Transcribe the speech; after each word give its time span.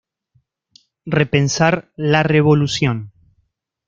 Repensar 1.05 1.91
la 1.95 2.23
revolución". 2.23 3.11